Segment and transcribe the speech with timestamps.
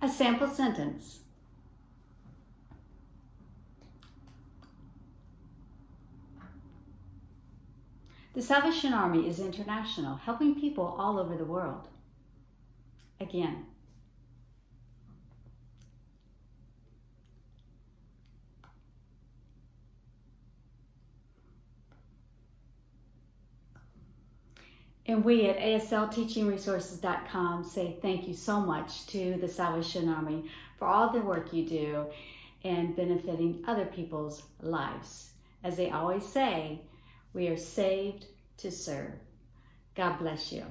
[0.00, 1.20] A sample sentence.
[8.34, 11.88] The Salvation Army is international, helping people all over the world.
[13.20, 13.66] Again,
[25.08, 31.10] And we at ASLTeachingResources.com say thank you so much to the Salvation Army for all
[31.10, 32.04] the work you do
[32.62, 35.30] and benefiting other people's lives.
[35.64, 36.82] As they always say,
[37.32, 38.26] we are saved
[38.58, 39.14] to serve.
[39.94, 40.66] God bless you.